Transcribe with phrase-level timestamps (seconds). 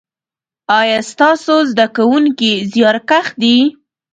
[0.79, 3.57] ایا ستاسو زده کونکي زیارکښ دي؟